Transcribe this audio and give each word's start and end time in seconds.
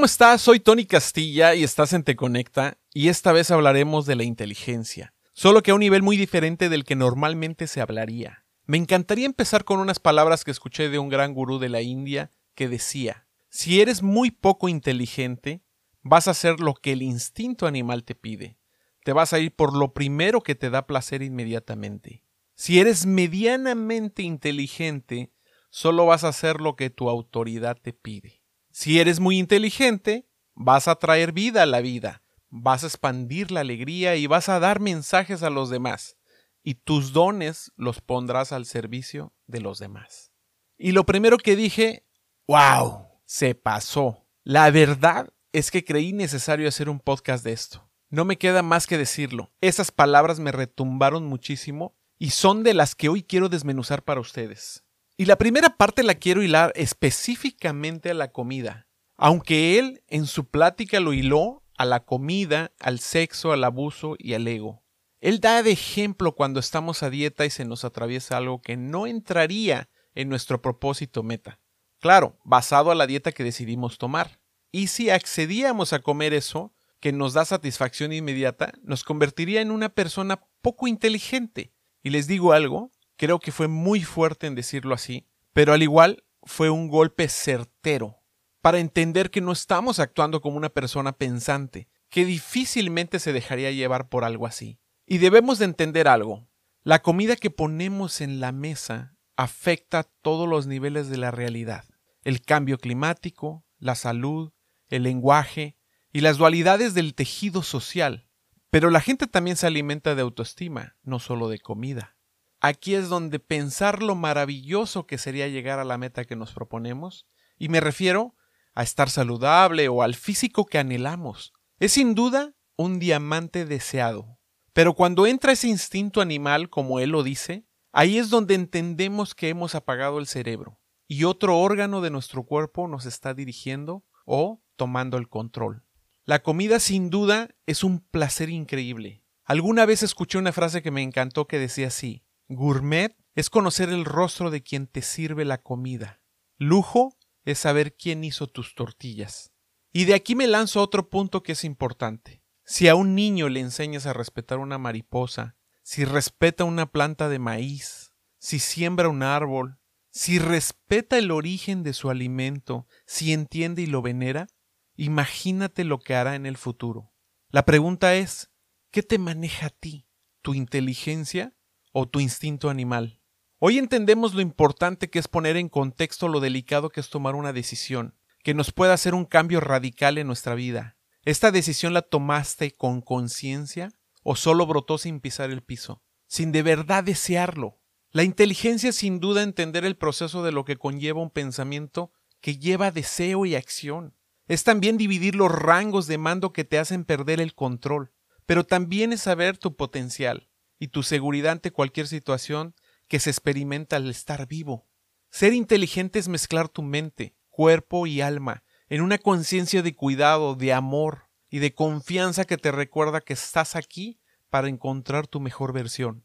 ¿cómo 0.00 0.06
estás? 0.06 0.40
Soy 0.40 0.60
Tony 0.60 0.86
Castilla 0.86 1.54
y 1.54 1.62
estás 1.62 1.92
en 1.92 2.04
Te 2.04 2.16
Conecta 2.16 2.78
y 2.94 3.08
esta 3.08 3.32
vez 3.32 3.50
hablaremos 3.50 4.06
de 4.06 4.16
la 4.16 4.24
inteligencia, 4.24 5.12
solo 5.34 5.62
que 5.62 5.72
a 5.72 5.74
un 5.74 5.80
nivel 5.80 6.02
muy 6.02 6.16
diferente 6.16 6.70
del 6.70 6.86
que 6.86 6.96
normalmente 6.96 7.66
se 7.66 7.82
hablaría. 7.82 8.46
Me 8.64 8.78
encantaría 8.78 9.26
empezar 9.26 9.64
con 9.64 9.78
unas 9.78 9.98
palabras 9.98 10.42
que 10.42 10.52
escuché 10.52 10.88
de 10.88 10.98
un 10.98 11.10
gran 11.10 11.34
gurú 11.34 11.58
de 11.58 11.68
la 11.68 11.82
India 11.82 12.30
que 12.54 12.66
decía, 12.66 13.26
si 13.50 13.82
eres 13.82 14.02
muy 14.02 14.30
poco 14.30 14.70
inteligente, 14.70 15.60
vas 16.00 16.28
a 16.28 16.30
hacer 16.30 16.60
lo 16.60 16.72
que 16.72 16.92
el 16.92 17.02
instinto 17.02 17.66
animal 17.66 18.02
te 18.04 18.14
pide. 18.14 18.56
Te 19.04 19.12
vas 19.12 19.34
a 19.34 19.38
ir 19.38 19.54
por 19.54 19.76
lo 19.76 19.92
primero 19.92 20.40
que 20.40 20.54
te 20.54 20.70
da 20.70 20.86
placer 20.86 21.20
inmediatamente. 21.20 22.24
Si 22.54 22.80
eres 22.80 23.04
medianamente 23.04 24.22
inteligente, 24.22 25.30
solo 25.68 26.06
vas 26.06 26.24
a 26.24 26.28
hacer 26.28 26.58
lo 26.58 26.74
que 26.74 26.88
tu 26.88 27.10
autoridad 27.10 27.76
te 27.76 27.92
pide. 27.92 28.39
Si 28.70 29.00
eres 29.00 29.20
muy 29.20 29.38
inteligente, 29.38 30.28
vas 30.54 30.88
a 30.88 30.96
traer 30.96 31.32
vida 31.32 31.62
a 31.62 31.66
la 31.66 31.80
vida, 31.80 32.22
vas 32.48 32.84
a 32.84 32.86
expandir 32.86 33.50
la 33.50 33.60
alegría 33.60 34.16
y 34.16 34.26
vas 34.26 34.48
a 34.48 34.60
dar 34.60 34.80
mensajes 34.80 35.42
a 35.42 35.50
los 35.50 35.70
demás, 35.70 36.16
y 36.62 36.74
tus 36.74 37.12
dones 37.12 37.72
los 37.76 38.00
pondrás 38.00 38.52
al 38.52 38.66
servicio 38.66 39.32
de 39.46 39.60
los 39.60 39.78
demás. 39.78 40.32
Y 40.78 40.92
lo 40.92 41.04
primero 41.04 41.36
que 41.36 41.56
dije, 41.56 42.06
wow, 42.46 43.08
se 43.24 43.54
pasó. 43.54 44.26
La 44.44 44.70
verdad 44.70 45.28
es 45.52 45.70
que 45.70 45.84
creí 45.84 46.12
necesario 46.12 46.68
hacer 46.68 46.88
un 46.88 47.00
podcast 47.00 47.44
de 47.44 47.52
esto. 47.52 47.90
No 48.08 48.24
me 48.24 48.38
queda 48.38 48.62
más 48.62 48.86
que 48.86 48.98
decirlo. 48.98 49.52
Esas 49.60 49.92
palabras 49.92 50.40
me 50.40 50.52
retumbaron 50.52 51.26
muchísimo 51.26 51.96
y 52.18 52.30
son 52.30 52.62
de 52.62 52.74
las 52.74 52.94
que 52.94 53.08
hoy 53.08 53.22
quiero 53.22 53.48
desmenuzar 53.48 54.02
para 54.02 54.20
ustedes. 54.20 54.84
Y 55.20 55.26
la 55.26 55.36
primera 55.36 55.76
parte 55.76 56.02
la 56.02 56.14
quiero 56.14 56.42
hilar 56.42 56.72
específicamente 56.76 58.10
a 58.10 58.14
la 58.14 58.32
comida, 58.32 58.86
aunque 59.18 59.78
él 59.78 60.02
en 60.08 60.24
su 60.24 60.48
plática 60.48 60.98
lo 60.98 61.12
hiló 61.12 61.62
a 61.76 61.84
la 61.84 62.06
comida, 62.06 62.72
al 62.80 63.00
sexo, 63.00 63.52
al 63.52 63.62
abuso 63.64 64.16
y 64.18 64.32
al 64.32 64.48
ego. 64.48 64.82
Él 65.20 65.40
da 65.40 65.62
de 65.62 65.72
ejemplo 65.72 66.34
cuando 66.34 66.58
estamos 66.58 67.02
a 67.02 67.10
dieta 67.10 67.44
y 67.44 67.50
se 67.50 67.66
nos 67.66 67.84
atraviesa 67.84 68.38
algo 68.38 68.62
que 68.62 68.78
no 68.78 69.06
entraría 69.06 69.90
en 70.14 70.30
nuestro 70.30 70.62
propósito 70.62 71.22
meta. 71.22 71.60
Claro, 71.98 72.38
basado 72.42 72.90
a 72.90 72.94
la 72.94 73.06
dieta 73.06 73.32
que 73.32 73.44
decidimos 73.44 73.98
tomar. 73.98 74.40
Y 74.72 74.86
si 74.86 75.10
accedíamos 75.10 75.92
a 75.92 75.98
comer 75.98 76.32
eso, 76.32 76.72
que 76.98 77.12
nos 77.12 77.34
da 77.34 77.44
satisfacción 77.44 78.14
inmediata, 78.14 78.72
nos 78.82 79.04
convertiría 79.04 79.60
en 79.60 79.70
una 79.70 79.90
persona 79.90 80.40
poco 80.62 80.88
inteligente. 80.88 81.74
Y 82.02 82.08
les 82.08 82.26
digo 82.26 82.54
algo, 82.54 82.90
Creo 83.20 83.38
que 83.38 83.52
fue 83.52 83.68
muy 83.68 84.02
fuerte 84.02 84.46
en 84.46 84.54
decirlo 84.54 84.94
así, 84.94 85.26
pero 85.52 85.74
al 85.74 85.82
igual 85.82 86.24
fue 86.42 86.70
un 86.70 86.88
golpe 86.88 87.28
certero 87.28 88.22
para 88.62 88.78
entender 88.78 89.30
que 89.30 89.42
no 89.42 89.52
estamos 89.52 89.98
actuando 89.98 90.40
como 90.40 90.56
una 90.56 90.70
persona 90.70 91.12
pensante, 91.12 91.90
que 92.08 92.24
difícilmente 92.24 93.18
se 93.18 93.34
dejaría 93.34 93.72
llevar 93.72 94.08
por 94.08 94.24
algo 94.24 94.46
así. 94.46 94.80
Y 95.04 95.18
debemos 95.18 95.58
de 95.58 95.66
entender 95.66 96.08
algo. 96.08 96.48
La 96.82 97.02
comida 97.02 97.36
que 97.36 97.50
ponemos 97.50 98.22
en 98.22 98.40
la 98.40 98.52
mesa 98.52 99.18
afecta 99.36 100.04
todos 100.22 100.48
los 100.48 100.66
niveles 100.66 101.10
de 101.10 101.18
la 101.18 101.30
realidad. 101.30 101.84
El 102.24 102.40
cambio 102.40 102.78
climático, 102.78 103.66
la 103.78 103.96
salud, 103.96 104.54
el 104.88 105.02
lenguaje 105.02 105.76
y 106.10 106.22
las 106.22 106.38
dualidades 106.38 106.94
del 106.94 107.14
tejido 107.14 107.62
social. 107.62 108.30
Pero 108.70 108.88
la 108.88 109.02
gente 109.02 109.26
también 109.26 109.58
se 109.58 109.66
alimenta 109.66 110.14
de 110.14 110.22
autoestima, 110.22 110.96
no 111.02 111.18
solo 111.18 111.50
de 111.50 111.58
comida. 111.58 112.16
Aquí 112.60 112.94
es 112.94 113.08
donde 113.08 113.38
pensar 113.38 114.02
lo 114.02 114.14
maravilloso 114.14 115.06
que 115.06 115.18
sería 115.18 115.48
llegar 115.48 115.78
a 115.78 115.84
la 115.84 115.98
meta 115.98 116.24
que 116.24 116.36
nos 116.36 116.52
proponemos, 116.52 117.26
y 117.58 117.68
me 117.68 117.80
refiero 117.80 118.34
a 118.74 118.82
estar 118.82 119.10
saludable 119.10 119.88
o 119.88 120.02
al 120.02 120.14
físico 120.14 120.66
que 120.66 120.78
anhelamos. 120.78 121.52
Es 121.78 121.92
sin 121.92 122.14
duda 122.14 122.54
un 122.76 122.98
diamante 122.98 123.64
deseado. 123.64 124.38
Pero 124.72 124.94
cuando 124.94 125.26
entra 125.26 125.52
ese 125.52 125.68
instinto 125.68 126.20
animal, 126.20 126.70
como 126.70 127.00
él 127.00 127.10
lo 127.10 127.22
dice, 127.22 127.66
ahí 127.92 128.18
es 128.18 128.30
donde 128.30 128.54
entendemos 128.54 129.34
que 129.34 129.48
hemos 129.48 129.74
apagado 129.74 130.18
el 130.18 130.26
cerebro 130.26 130.80
y 131.10 131.24
otro 131.24 131.58
órgano 131.58 132.00
de 132.02 132.10
nuestro 132.10 132.44
cuerpo 132.44 132.86
nos 132.86 133.04
está 133.04 133.34
dirigiendo 133.34 134.04
o 134.26 134.62
tomando 134.76 135.16
el 135.16 135.28
control. 135.28 135.84
La 136.24 136.40
comida 136.40 136.78
sin 136.78 137.10
duda 137.10 137.48
es 137.66 137.82
un 137.82 137.98
placer 137.98 138.48
increíble. 138.48 139.24
Alguna 139.44 139.86
vez 139.86 140.04
escuché 140.04 140.38
una 140.38 140.52
frase 140.52 140.82
que 140.82 140.92
me 140.92 141.02
encantó 141.02 141.48
que 141.48 141.58
decía 141.58 141.88
así, 141.88 142.22
Gourmet 142.52 143.16
es 143.36 143.48
conocer 143.48 143.90
el 143.90 144.04
rostro 144.04 144.50
de 144.50 144.60
quien 144.60 144.88
te 144.88 145.02
sirve 145.02 145.44
la 145.44 145.62
comida. 145.62 146.20
Lujo 146.58 147.16
es 147.44 147.60
saber 147.60 147.94
quién 147.94 148.24
hizo 148.24 148.48
tus 148.48 148.74
tortillas. 148.74 149.52
Y 149.92 150.04
de 150.06 150.14
aquí 150.14 150.34
me 150.34 150.48
lanzo 150.48 150.80
a 150.80 150.82
otro 150.82 151.08
punto 151.10 151.44
que 151.44 151.52
es 151.52 151.62
importante. 151.62 152.42
Si 152.64 152.88
a 152.88 152.96
un 152.96 153.14
niño 153.14 153.48
le 153.48 153.60
enseñas 153.60 154.06
a 154.06 154.14
respetar 154.14 154.58
una 154.58 154.78
mariposa, 154.78 155.56
si 155.84 156.04
respeta 156.04 156.64
una 156.64 156.90
planta 156.90 157.28
de 157.28 157.38
maíz, 157.38 158.14
si 158.40 158.58
siembra 158.58 159.08
un 159.08 159.22
árbol, 159.22 159.78
si 160.10 160.40
respeta 160.40 161.18
el 161.18 161.30
origen 161.30 161.84
de 161.84 161.92
su 161.92 162.10
alimento, 162.10 162.88
si 163.06 163.32
entiende 163.32 163.82
y 163.82 163.86
lo 163.86 164.02
venera, 164.02 164.48
imagínate 164.96 165.84
lo 165.84 166.00
que 166.00 166.16
hará 166.16 166.34
en 166.34 166.46
el 166.46 166.56
futuro. 166.56 167.12
La 167.50 167.64
pregunta 167.64 168.16
es, 168.16 168.50
¿qué 168.90 169.04
te 169.04 169.18
maneja 169.18 169.66
a 169.66 169.70
ti? 169.70 170.08
¿Tu 170.42 170.54
inteligencia 170.54 171.54
o 171.92 172.08
tu 172.08 172.20
instinto 172.20 172.70
animal. 172.70 173.20
Hoy 173.58 173.78
entendemos 173.78 174.34
lo 174.34 174.40
importante 174.40 175.10
que 175.10 175.18
es 175.18 175.28
poner 175.28 175.56
en 175.56 175.68
contexto 175.68 176.28
lo 176.28 176.40
delicado 176.40 176.90
que 176.90 177.00
es 177.00 177.10
tomar 177.10 177.34
una 177.34 177.52
decisión, 177.52 178.14
que 178.42 178.54
nos 178.54 178.72
puede 178.72 178.92
hacer 178.92 179.14
un 179.14 179.26
cambio 179.26 179.60
radical 179.60 180.18
en 180.18 180.26
nuestra 180.26 180.54
vida. 180.54 180.96
¿Esta 181.24 181.50
decisión 181.50 181.92
la 181.92 182.02
tomaste 182.02 182.72
con 182.72 183.02
conciencia 183.02 183.92
o 184.22 184.36
solo 184.36 184.66
brotó 184.66 184.96
sin 184.96 185.20
pisar 185.20 185.50
el 185.50 185.62
piso, 185.62 186.02
sin 186.26 186.52
de 186.52 186.62
verdad 186.62 187.04
desearlo? 187.04 187.78
La 188.12 188.24
inteligencia 188.24 188.90
es 188.90 188.96
sin 188.96 189.20
duda 189.20 189.42
entender 189.42 189.84
el 189.84 189.96
proceso 189.96 190.42
de 190.42 190.52
lo 190.52 190.64
que 190.64 190.76
conlleva 190.76 191.20
un 191.20 191.30
pensamiento 191.30 192.12
que 192.40 192.56
lleva 192.56 192.90
deseo 192.90 193.44
y 193.44 193.54
acción. 193.54 194.14
Es 194.48 194.64
también 194.64 194.96
dividir 194.96 195.34
los 195.34 195.52
rangos 195.52 196.06
de 196.06 196.18
mando 196.18 196.52
que 196.52 196.64
te 196.64 196.78
hacen 196.78 197.04
perder 197.04 197.40
el 197.40 197.54
control, 197.54 198.12
pero 198.46 198.64
también 198.64 199.12
es 199.12 199.20
saber 199.20 199.58
tu 199.58 199.76
potencial 199.76 200.49
y 200.80 200.88
tu 200.88 201.04
seguridad 201.04 201.52
ante 201.52 201.70
cualquier 201.70 202.08
situación 202.08 202.74
que 203.06 203.20
se 203.20 203.30
experimenta 203.30 203.96
al 203.96 204.10
estar 204.10 204.48
vivo. 204.48 204.88
Ser 205.30 205.52
inteligente 205.52 206.18
es 206.18 206.26
mezclar 206.26 206.68
tu 206.68 206.82
mente, 206.82 207.36
cuerpo 207.48 208.08
y 208.08 208.20
alma 208.20 208.64
en 208.88 209.02
una 209.02 209.18
conciencia 209.18 209.82
de 209.82 209.94
cuidado, 209.94 210.56
de 210.56 210.72
amor 210.72 211.28
y 211.48 211.60
de 211.60 211.74
confianza 211.74 212.44
que 212.44 212.56
te 212.56 212.72
recuerda 212.72 213.20
que 213.20 213.34
estás 213.34 213.76
aquí 213.76 214.20
para 214.48 214.68
encontrar 214.68 215.28
tu 215.28 215.38
mejor 215.38 215.72
versión. 215.72 216.24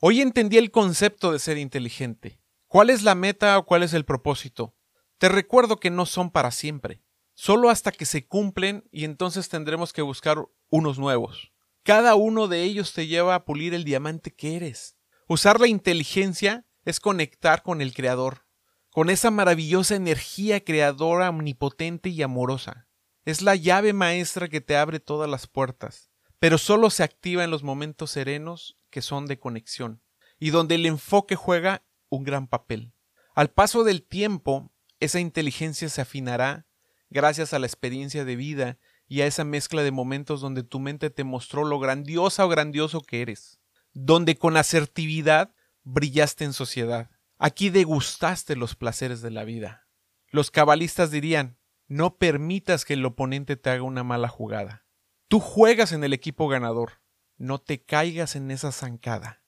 Hoy 0.00 0.22
entendí 0.22 0.56
el 0.56 0.70
concepto 0.70 1.32
de 1.32 1.38
ser 1.38 1.58
inteligente. 1.58 2.40
¿Cuál 2.68 2.90
es 2.90 3.02
la 3.02 3.14
meta 3.14 3.58
o 3.58 3.66
cuál 3.66 3.82
es 3.82 3.92
el 3.92 4.04
propósito? 4.04 4.74
Te 5.18 5.28
recuerdo 5.28 5.78
que 5.78 5.90
no 5.90 6.06
son 6.06 6.30
para 6.30 6.50
siempre, 6.50 7.02
solo 7.34 7.70
hasta 7.70 7.92
que 7.92 8.06
se 8.06 8.26
cumplen 8.26 8.84
y 8.90 9.04
entonces 9.04 9.48
tendremos 9.48 9.92
que 9.92 10.02
buscar 10.02 10.46
unos 10.70 10.98
nuevos. 10.98 11.52
Cada 11.86 12.16
uno 12.16 12.48
de 12.48 12.64
ellos 12.64 12.94
te 12.94 13.06
lleva 13.06 13.36
a 13.36 13.44
pulir 13.44 13.72
el 13.72 13.84
diamante 13.84 14.34
que 14.34 14.56
eres. 14.56 14.96
Usar 15.28 15.60
la 15.60 15.68
inteligencia 15.68 16.66
es 16.84 16.98
conectar 16.98 17.62
con 17.62 17.80
el 17.80 17.94
Creador, 17.94 18.44
con 18.90 19.08
esa 19.08 19.30
maravillosa 19.30 19.94
energía 19.94 20.64
creadora 20.64 21.30
omnipotente 21.30 22.08
y 22.08 22.20
amorosa. 22.22 22.88
Es 23.24 23.40
la 23.40 23.54
llave 23.54 23.92
maestra 23.92 24.48
que 24.48 24.60
te 24.60 24.76
abre 24.76 24.98
todas 24.98 25.30
las 25.30 25.46
puertas, 25.46 26.10
pero 26.40 26.58
solo 26.58 26.90
se 26.90 27.04
activa 27.04 27.44
en 27.44 27.52
los 27.52 27.62
momentos 27.62 28.10
serenos 28.10 28.76
que 28.90 29.00
son 29.00 29.26
de 29.26 29.38
conexión, 29.38 30.02
y 30.40 30.50
donde 30.50 30.74
el 30.74 30.86
enfoque 30.86 31.36
juega 31.36 31.84
un 32.08 32.24
gran 32.24 32.48
papel. 32.48 32.94
Al 33.36 33.50
paso 33.50 33.84
del 33.84 34.02
tiempo, 34.02 34.72
esa 34.98 35.20
inteligencia 35.20 35.88
se 35.88 36.00
afinará 36.00 36.66
gracias 37.10 37.54
a 37.54 37.60
la 37.60 37.68
experiencia 37.68 38.24
de 38.24 38.34
vida 38.34 38.78
y 39.08 39.20
a 39.20 39.26
esa 39.26 39.44
mezcla 39.44 39.82
de 39.82 39.90
momentos 39.90 40.40
donde 40.40 40.62
tu 40.62 40.80
mente 40.80 41.10
te 41.10 41.24
mostró 41.24 41.64
lo 41.64 41.78
grandiosa 41.78 42.44
o 42.44 42.48
grandioso 42.48 43.00
que 43.00 43.22
eres, 43.22 43.60
donde 43.92 44.36
con 44.36 44.56
asertividad 44.56 45.54
brillaste 45.84 46.44
en 46.44 46.52
sociedad. 46.52 47.10
Aquí 47.38 47.70
degustaste 47.70 48.56
los 48.56 48.74
placeres 48.74 49.20
de 49.20 49.30
la 49.30 49.44
vida. 49.44 49.88
Los 50.30 50.50
cabalistas 50.50 51.10
dirían, 51.10 51.58
no 51.86 52.16
permitas 52.16 52.84
que 52.84 52.94
el 52.94 53.04
oponente 53.04 53.56
te 53.56 53.70
haga 53.70 53.82
una 53.82 54.02
mala 54.02 54.28
jugada. 54.28 54.86
Tú 55.28 55.40
juegas 55.40 55.92
en 55.92 56.02
el 56.02 56.12
equipo 56.12 56.48
ganador, 56.48 57.00
no 57.36 57.58
te 57.58 57.84
caigas 57.84 58.36
en 58.36 58.50
esa 58.50 58.72
zancada. 58.72 59.42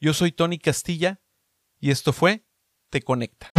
Yo 0.00 0.14
soy 0.14 0.32
Tony 0.32 0.58
Castilla 0.58 1.20
y 1.78 1.90
esto 1.90 2.12
fue 2.12 2.46
Te 2.90 3.02
Conecta. 3.02 3.50